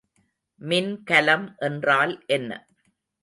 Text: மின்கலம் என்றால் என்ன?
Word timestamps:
மின்கலம் 0.61 1.45
என்றால் 1.57 2.13
என்ன? 2.27 2.51